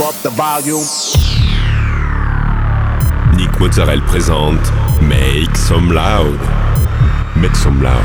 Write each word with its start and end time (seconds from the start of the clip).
up 0.00 0.14
the 0.22 0.30
volume. 0.30 0.84
Nick 3.36 3.60
Mozzarella 3.60 4.02
présente 4.06 4.72
Make 5.02 5.56
Some 5.56 5.92
Loud. 5.92 6.38
Make 7.36 7.54
some 7.54 7.82
loud. 7.82 8.02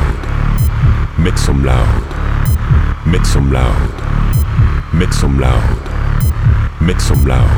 Make 1.17 1.37
some 1.37 1.63
loud. 1.63 2.03
Make 3.05 3.25
some 3.25 3.51
loud. 3.51 3.93
Make 4.93 5.13
some 5.13 5.39
loud. 5.39 5.69
Make 6.81 6.99
some 6.99 7.25
loud. 7.25 7.49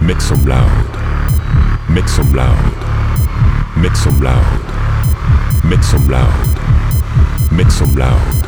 Make 0.00 0.20
some 0.20 0.44
loud. 0.44 0.88
Make 1.88 2.06
some 2.08 2.32
loud. 2.32 2.62
Make 3.76 3.96
some 3.96 4.22
loud. 4.22 4.60
Make 5.64 5.82
some 5.82 6.08
loud. 6.08 6.48
Make 7.52 7.70
some 7.70 7.94
loud. 7.94 8.46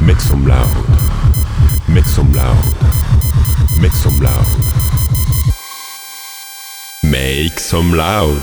Make 0.00 0.20
some 0.20 0.44
loud. 0.46 0.88
Make 1.88 2.04
some 2.06 2.32
loud. 2.32 3.03
Make 3.80 3.92
some 3.92 4.18
loud. 4.20 4.46
Make 7.02 7.58
some 7.58 7.92
loud. 7.92 8.40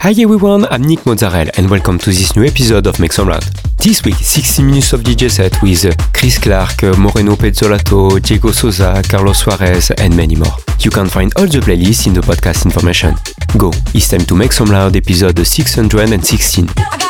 Hi 0.00 0.10
everyone, 0.22 0.66
I'm 0.70 0.82
Nick 0.82 1.04
Mozzarella 1.04 1.50
and 1.56 1.68
welcome 1.68 1.98
to 1.98 2.10
this 2.10 2.36
new 2.36 2.44
episode 2.44 2.86
of 2.86 3.00
Make 3.00 3.12
Some 3.12 3.28
Loud. 3.28 3.42
This 3.78 4.04
week, 4.04 4.14
60 4.14 4.62
minutes 4.62 4.92
of 4.92 5.00
DJ 5.02 5.30
set 5.30 5.60
with 5.62 5.96
Chris 6.12 6.38
Clark, 6.38 6.82
Moreno 6.98 7.34
Pezzolato, 7.34 8.20
Diego 8.22 8.52
Souza, 8.52 9.02
Carlos 9.08 9.38
Suarez 9.38 9.90
and 9.98 10.16
many 10.16 10.36
more. 10.36 10.54
You 10.80 10.90
can 10.90 11.08
find 11.08 11.32
all 11.36 11.46
the 11.46 11.58
playlists 11.58 12.06
in 12.06 12.14
the 12.14 12.20
podcast 12.20 12.64
information. 12.64 13.14
Go, 13.56 13.72
it's 13.94 14.08
time 14.08 14.24
to 14.26 14.34
Make 14.36 14.52
Some 14.52 14.68
Loud 14.68 14.94
episode 14.96 15.44
616. 15.44 17.07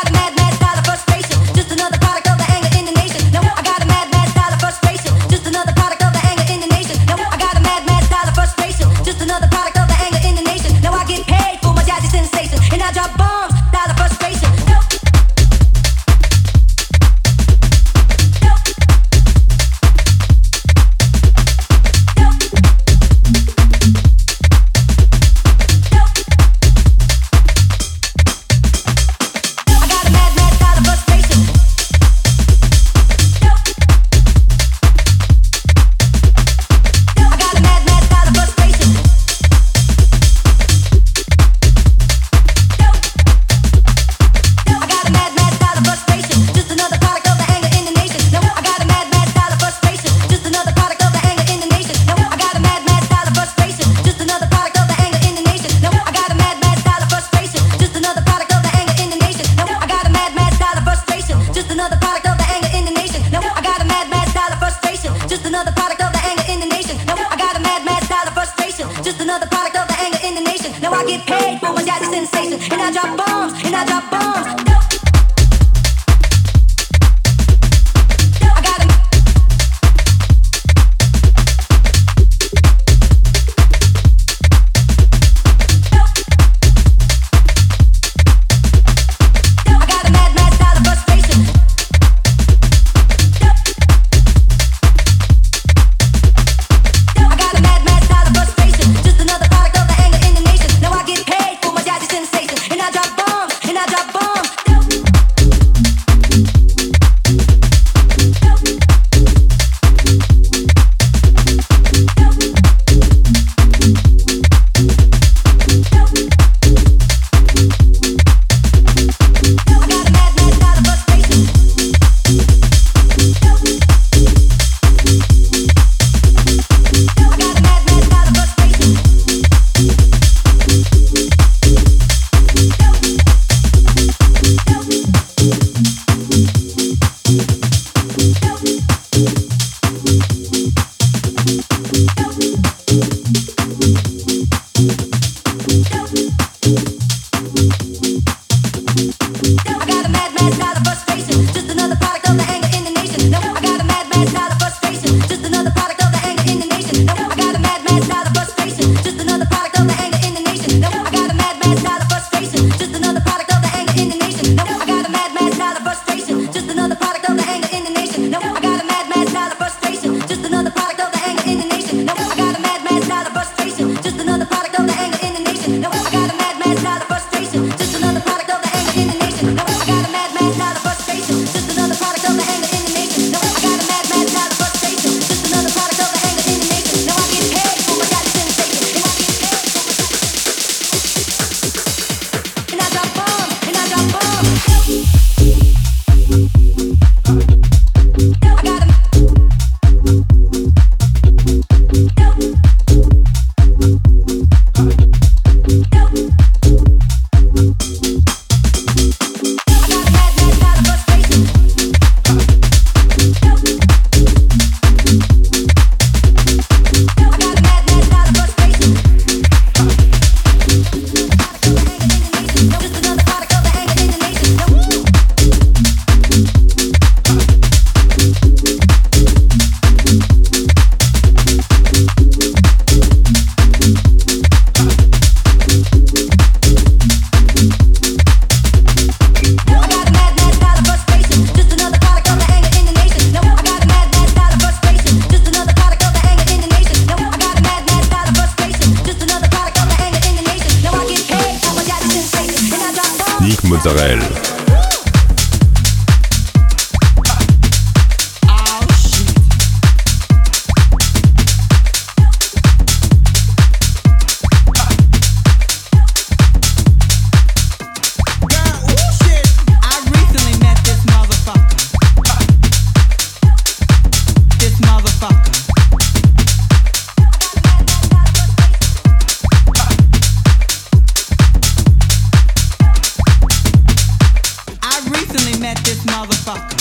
Motherfucker 285.76 286.78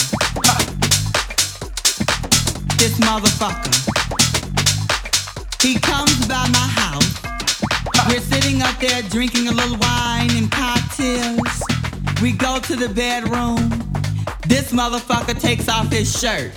This 2.77 2.97
motherfucker. 2.99 3.73
He 5.61 5.79
comes 5.79 6.27
by 6.27 6.47
my 6.47 6.67
house. 6.83 7.21
We're 8.07 8.21
sitting 8.21 8.61
up 8.61 8.79
there 8.79 9.01
drinking 9.03 9.47
a 9.47 9.51
little 9.51 9.77
wine 9.77 10.31
and 10.31 10.49
cocktails. 10.51 11.63
We 12.21 12.31
go 12.31 12.59
to 12.59 12.75
the 12.75 12.87
bedroom. 12.87 13.69
This 14.47 14.71
motherfucker 14.71 15.39
takes 15.39 15.67
off 15.67 15.91
his 15.91 16.17
shirt. 16.17 16.51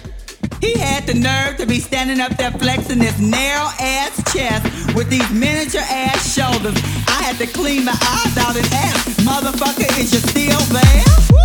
He 0.60 0.78
had 0.78 1.06
the 1.06 1.14
nerve 1.14 1.56
to 1.56 1.66
be 1.66 1.80
standing 1.80 2.20
up 2.20 2.36
there 2.36 2.50
flexing 2.52 3.00
his 3.00 3.18
narrow 3.18 3.70
ass 3.80 4.22
chest 4.32 4.94
with 4.94 5.08
these 5.08 5.28
miniature 5.30 5.80
ass 5.80 6.34
shoulders. 6.34 6.76
I 7.08 7.22
had 7.22 7.38
to 7.38 7.46
clean 7.46 7.84
my 7.86 7.92
eyes 7.92 8.36
out 8.38 8.56
and 8.56 8.66
ask, 8.72 9.06
motherfucker, 9.22 9.98
is 9.98 10.12
you 10.12 10.20
still 10.20 10.60
there? 10.68 11.39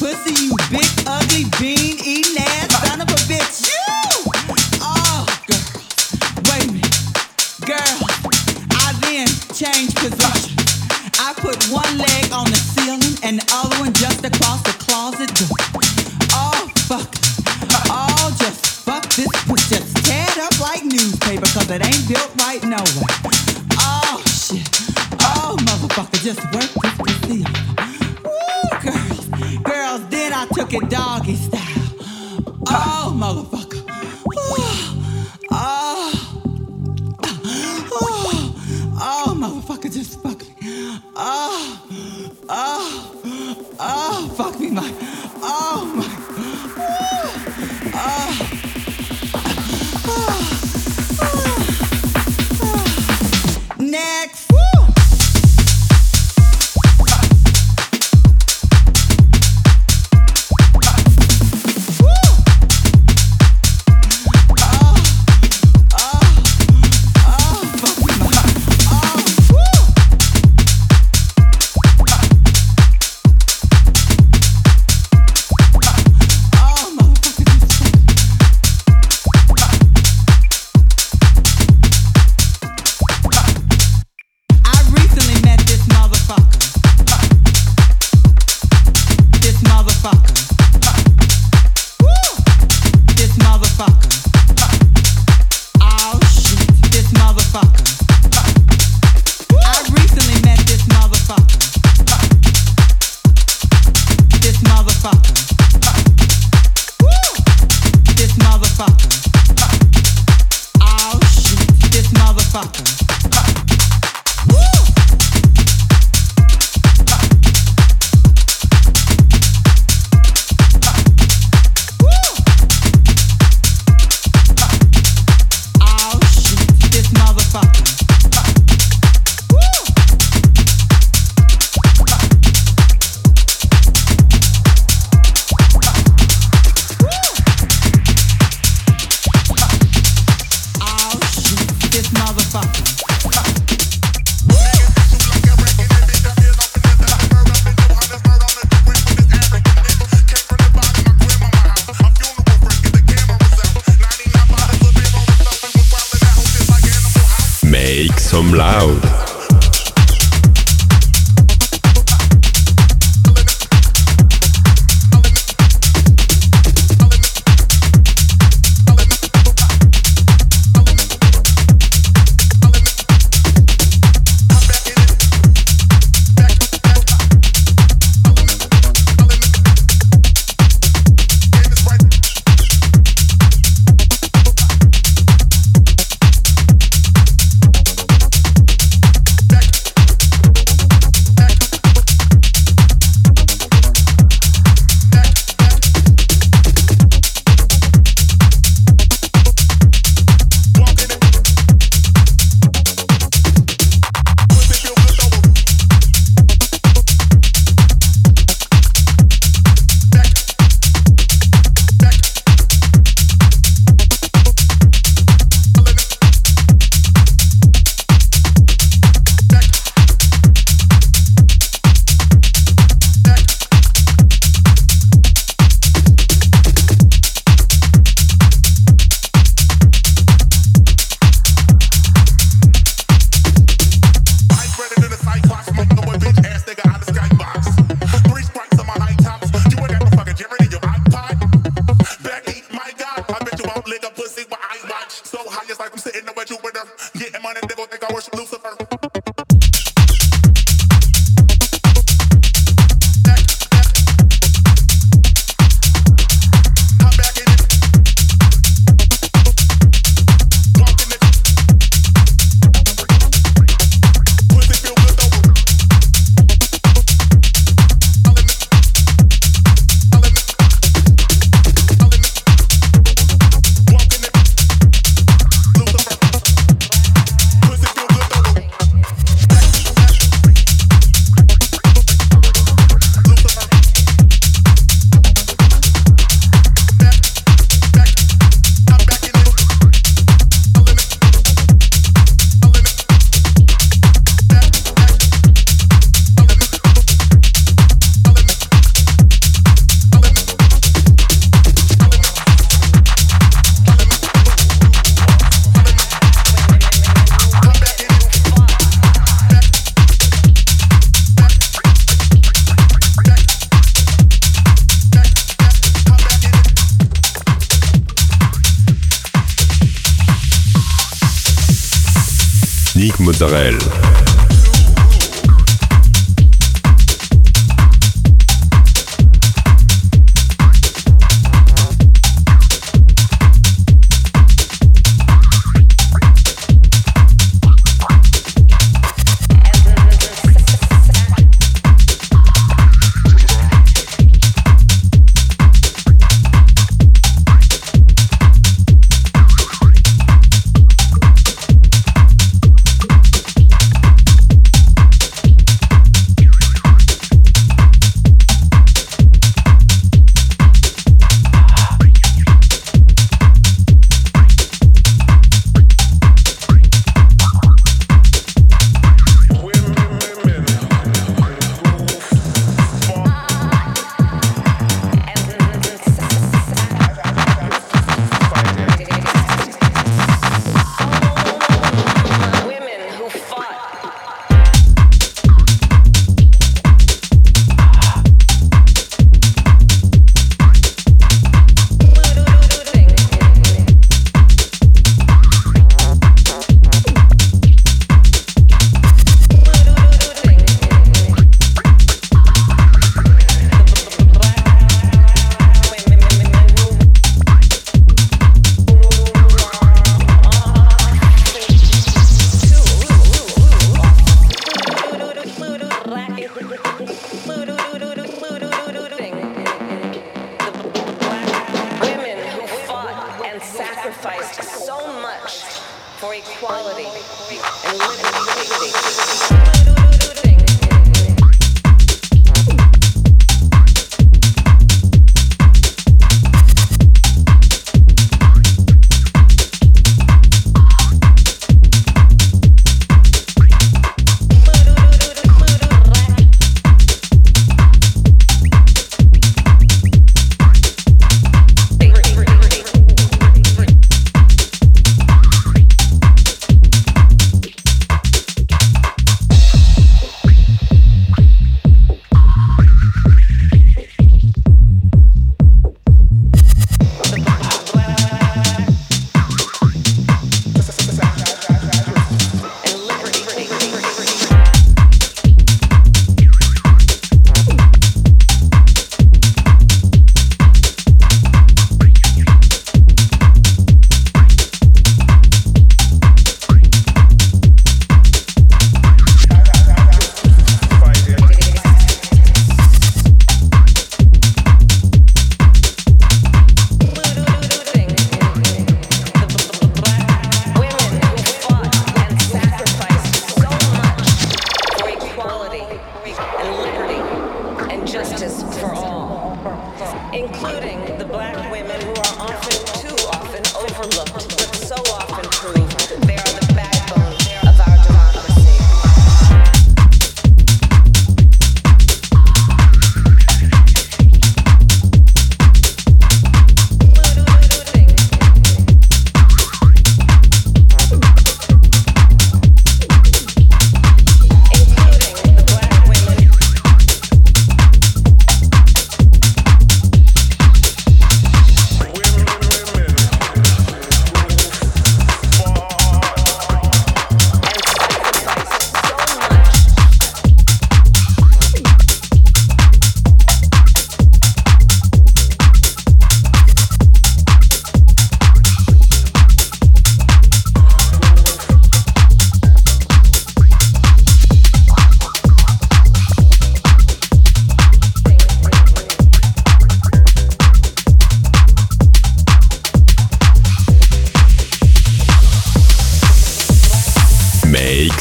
pussy. 0.00 0.49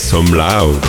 some 0.09 0.25
loud. 0.25 0.88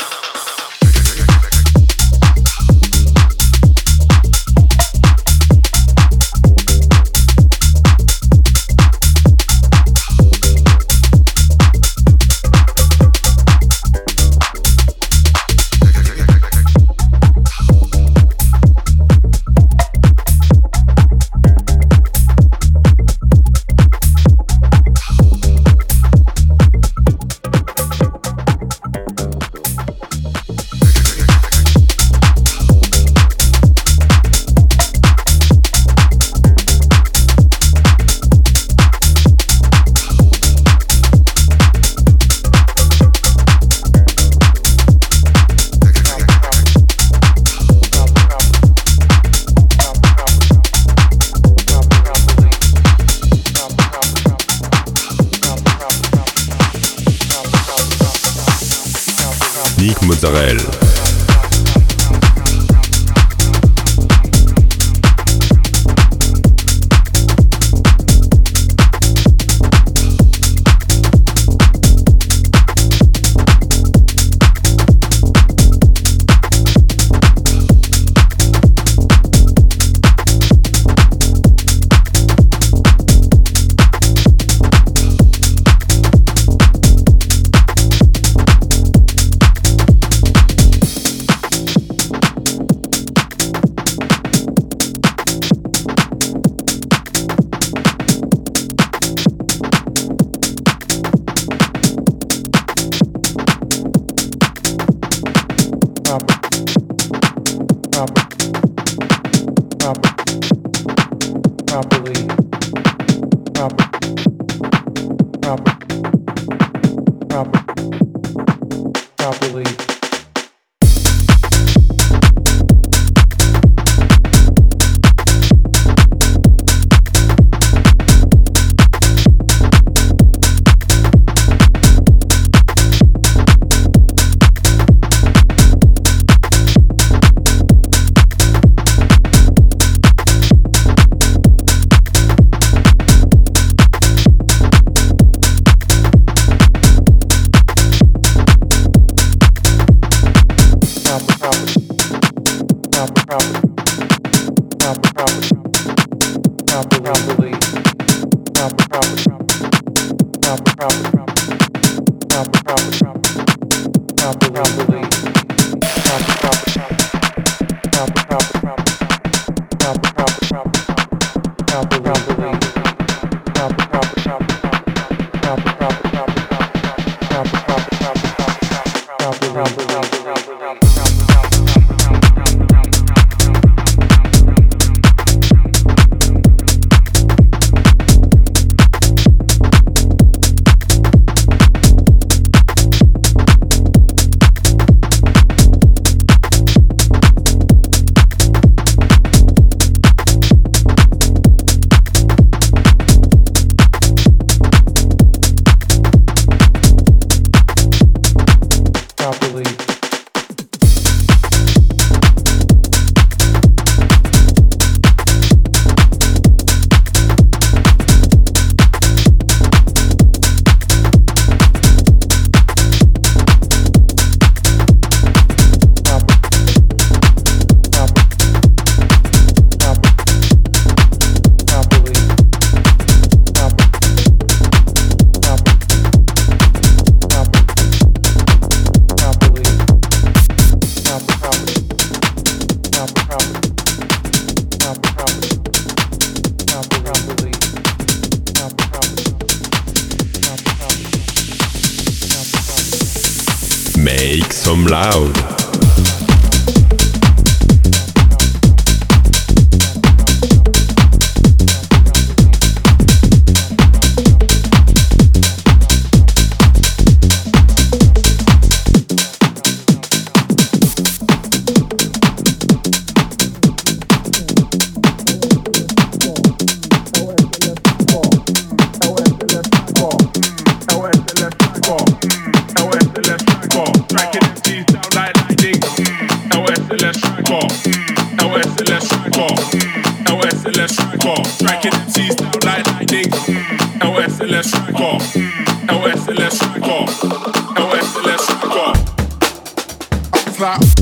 Let's 300.61 301.00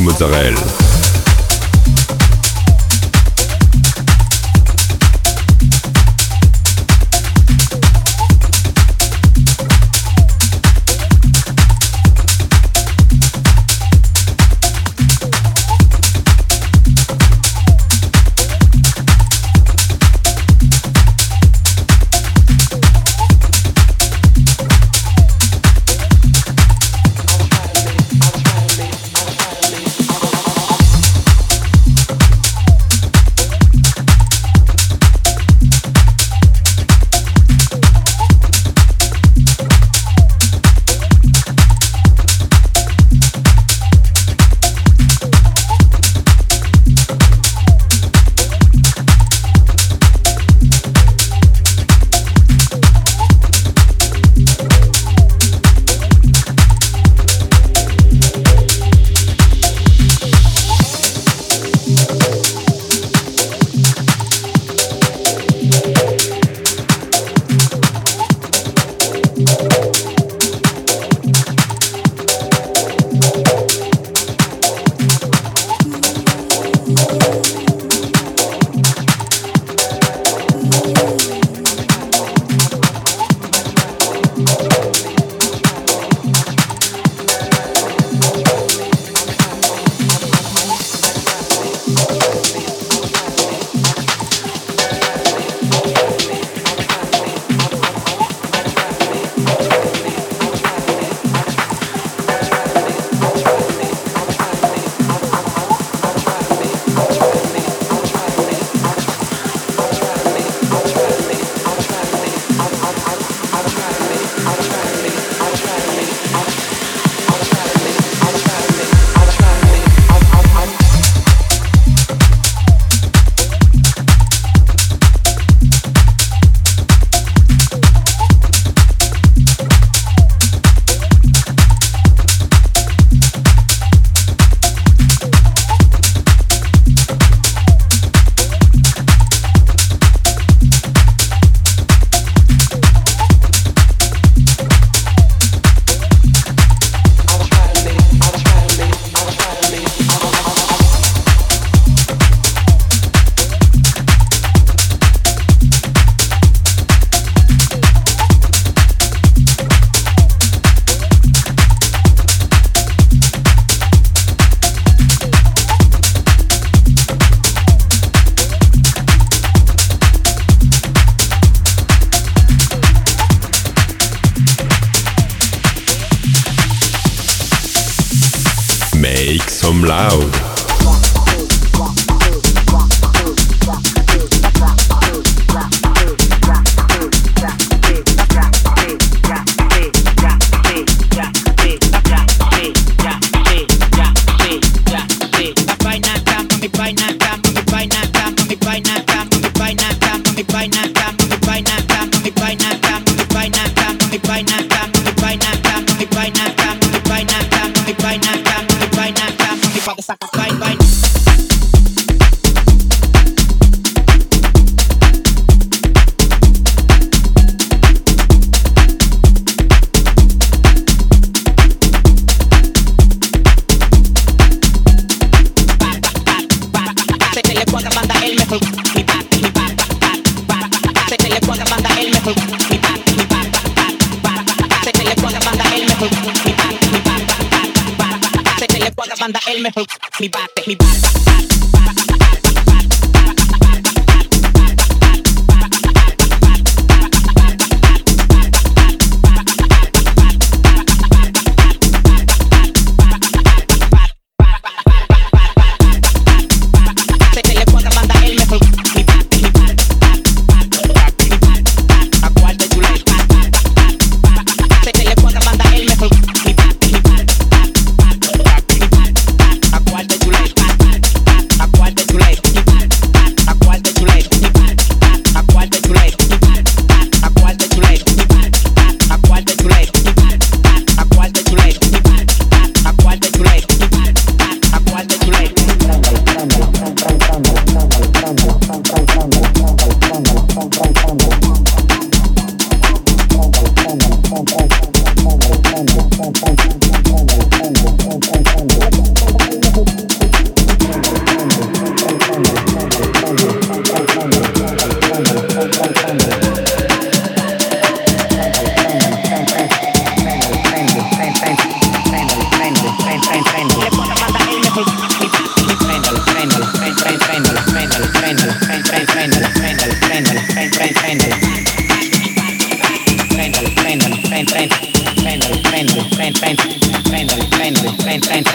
Mozzarella. 0.00 0.87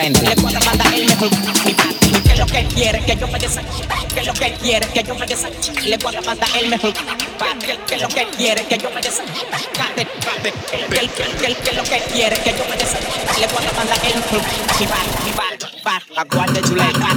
Le 0.01 0.35
puedo 0.35 0.59
mandar 0.65 0.93
el 0.93 1.05
mejor 1.05 1.29
mi 1.65 1.73
party. 1.73 2.21
Que 2.23 2.35
lo 2.35 2.45
que 2.45 2.65
quiere 2.65 2.99
que 3.05 3.15
yo 3.15 3.27
me 3.27 3.39
desachita. 3.39 3.95
Que 4.13 4.23
lo 4.23 4.33
que 4.33 4.53
quiere 4.53 4.87
que 4.87 5.03
yo 5.03 5.15
me 5.15 5.25
desachita. 5.25 5.81
Le 5.81 5.97
puedo 5.97 6.21
mandar 6.23 6.49
el 6.59 6.67
mejor 6.67 6.93
party. 7.37 7.67
Que 7.87 7.97
lo 7.97 8.07
que 8.09 8.27
quiere 8.35 8.65
que 8.65 8.77
yo 8.77 8.89
me 8.91 9.01
desachita. 9.01 9.57
Cate, 9.73 10.07
cate. 10.25 10.53
Que 10.89 11.73
lo 11.73 11.83
que 11.83 11.99
quiere 12.11 12.35
que 12.37 12.51
yo 12.51 12.65
me 12.69 12.75
desachita. 12.75 13.39
Le 13.39 13.47
puedo 13.47 13.73
mandar 13.73 13.99
el 14.03 14.15
mejor 14.15 14.41
mi 14.79 14.85
party. 14.87 15.23
Mi. 15.25 16.17
Aguante 16.17 16.61
chuleta. 16.61 17.07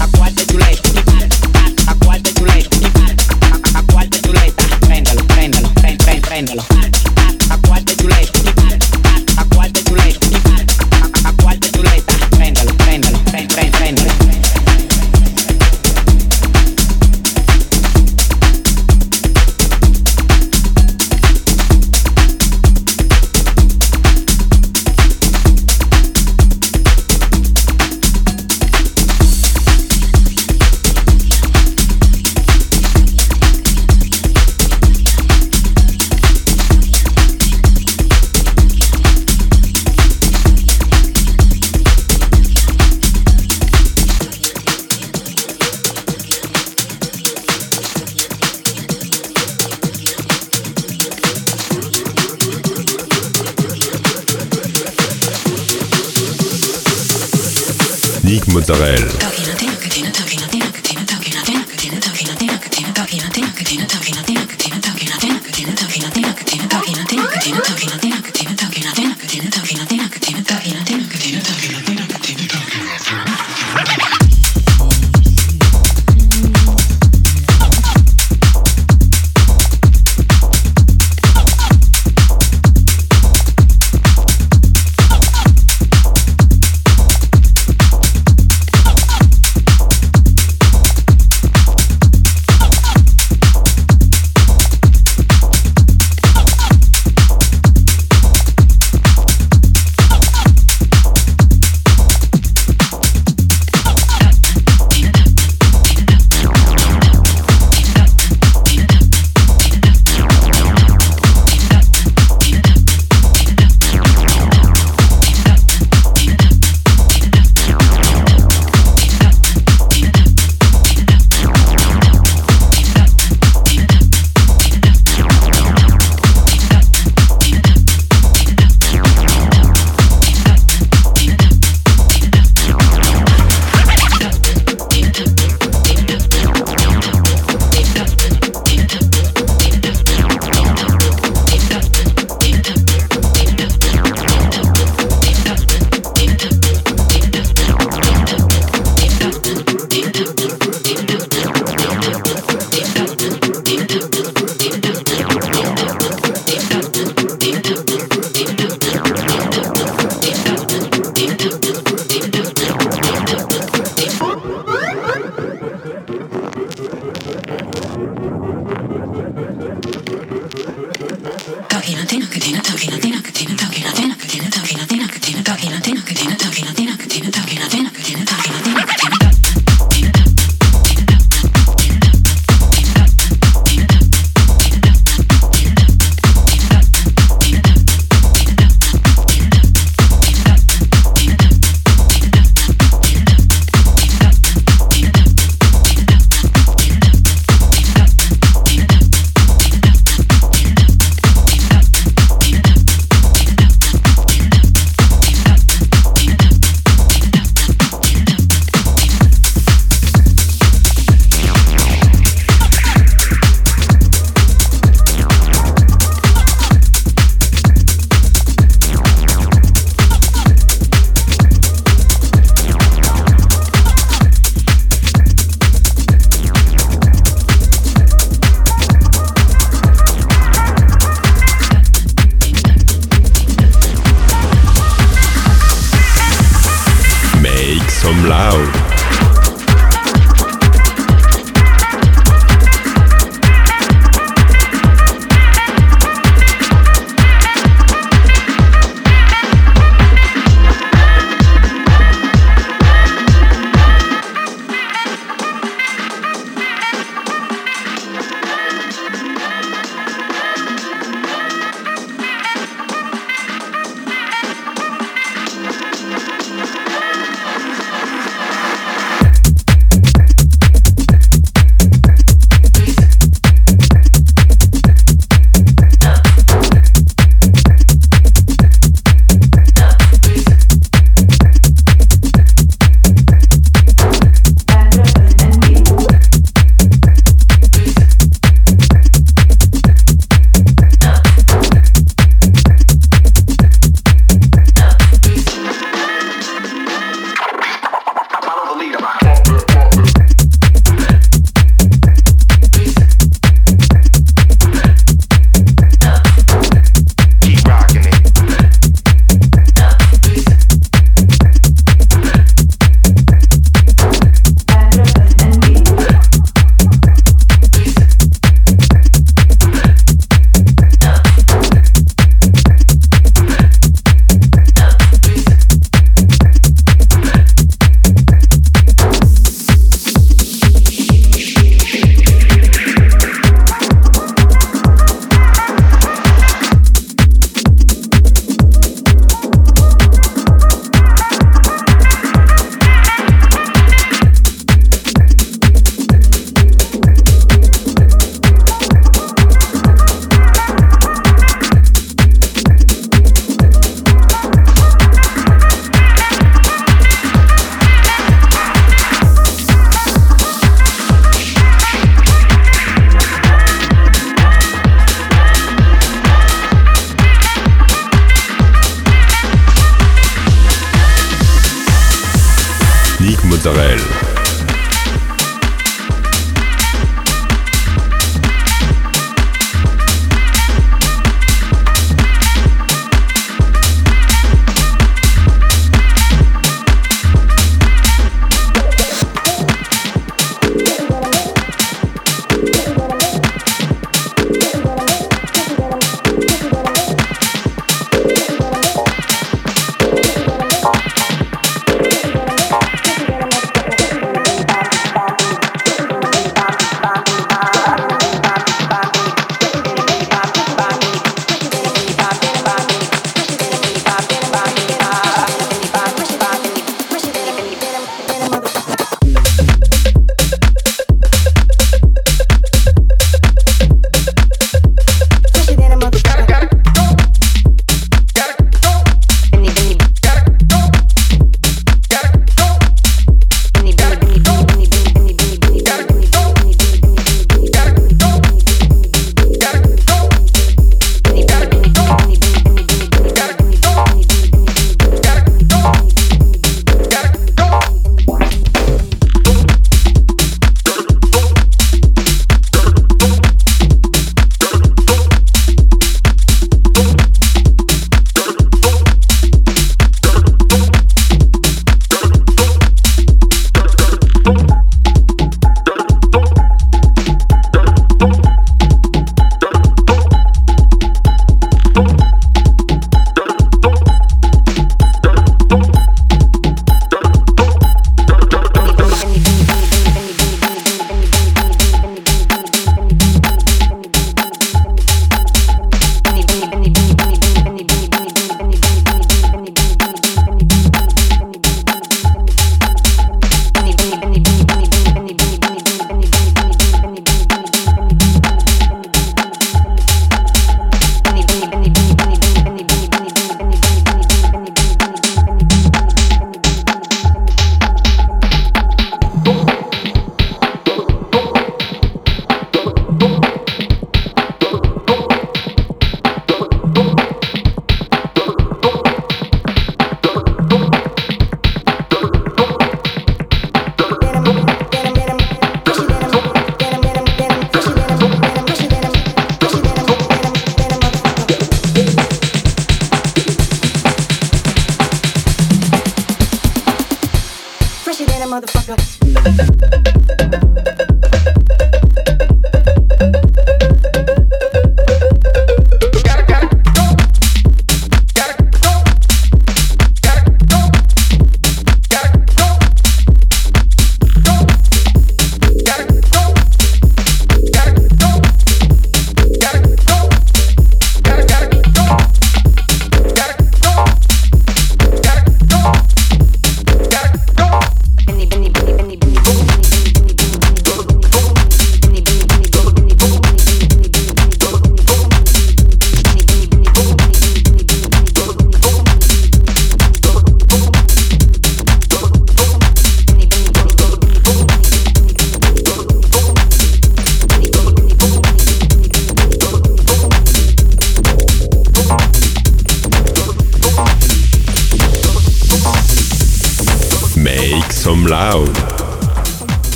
Aguante. 0.00 0.87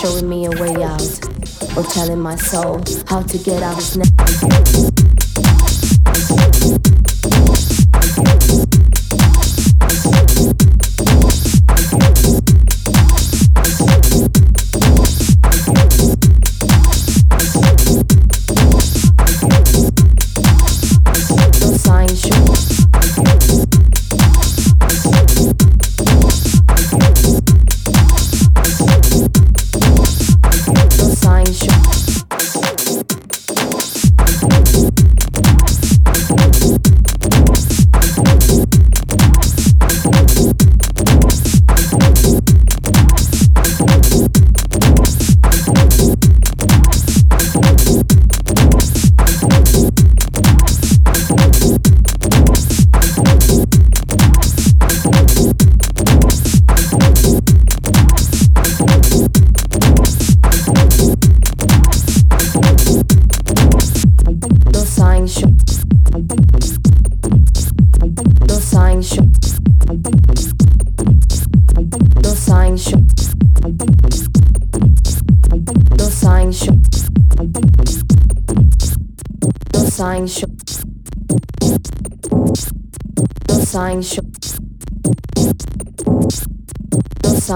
Showing 0.00 0.28
me 0.30 0.46
a 0.46 0.50
way 0.50 0.82
out, 0.82 1.02
or 1.76 1.84
telling 1.84 2.18
my 2.18 2.34
soul 2.34 2.82
how 3.06 3.20
to 3.20 3.36
get 3.36 3.62
out 3.62 3.76
of 3.76 3.96
now. 3.98 5.00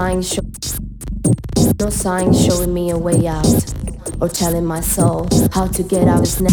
Show 0.05 0.43
no 1.79 1.89
sign 1.89 2.31
showing 2.31 2.71
me 2.71 2.91
a 2.91 2.97
way 2.97 3.25
out 3.25 3.73
or 4.21 4.29
telling 4.29 4.63
my 4.63 4.79
soul 4.79 5.27
how 5.51 5.65
to 5.65 5.81
get 5.81 6.07
out 6.07 6.21
of 6.21 6.41
now 6.41 6.49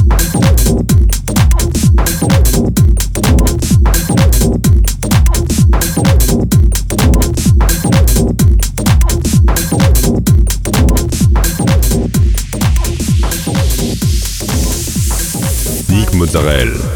Mozzarella 16.15 16.92